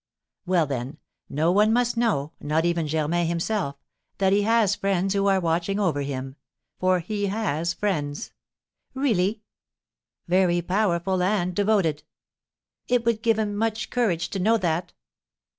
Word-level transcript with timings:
"Well, 0.47 0.65
then, 0.65 0.97
no 1.29 1.51
one 1.51 1.71
must 1.71 1.95
know 1.95 2.33
not 2.39 2.65
even 2.65 2.87
Germain 2.87 3.27
himself 3.27 3.75
that 4.17 4.33
he 4.33 4.41
has 4.41 4.73
friends 4.75 5.13
who 5.13 5.27
are 5.27 5.39
watching 5.39 5.79
over 5.79 6.01
him, 6.01 6.37
for 6.79 6.97
he 6.97 7.27
has 7.27 7.75
friends." 7.75 8.31
"Really!" 8.95 9.43
"Very 10.27 10.59
powerful 10.63 11.21
and 11.21 11.55
devoted." 11.55 12.01
"It 12.87 13.05
would 13.05 13.21
give 13.21 13.37
him 13.37 13.55
much 13.55 13.91
courage 13.91 14.31
to 14.31 14.39
know 14.39 14.57
that." 14.57 14.93